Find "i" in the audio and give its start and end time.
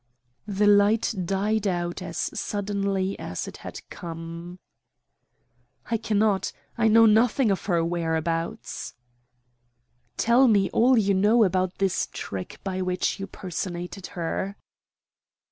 5.91-5.97, 6.75-6.87